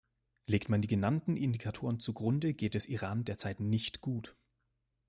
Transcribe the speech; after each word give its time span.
Legt 0.47 0.67
man 0.67 0.81
die 0.81 0.87
genannten 0.87 1.37
Indikatoren 1.37 1.99
zugrunde, 1.99 2.55
geht 2.55 2.73
es 2.73 2.87
Iran 2.89 3.23
derzeit 3.23 3.59
nicht 3.59 4.01
gut. 4.01 4.35